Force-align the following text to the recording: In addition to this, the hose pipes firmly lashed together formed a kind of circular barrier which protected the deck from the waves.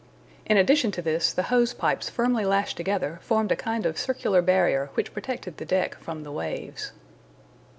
In 0.47 0.57
addition 0.57 0.89
to 0.93 1.01
this, 1.03 1.31
the 1.31 1.43
hose 1.53 1.75
pipes 1.75 2.09
firmly 2.09 2.43
lashed 2.43 2.75
together 2.75 3.19
formed 3.21 3.51
a 3.51 3.55
kind 3.55 3.85
of 3.85 3.99
circular 3.99 4.41
barrier 4.41 4.89
which 4.95 5.13
protected 5.13 5.57
the 5.57 5.65
deck 5.65 5.93
from 5.99 6.23
the 6.23 6.31
waves. 6.31 6.91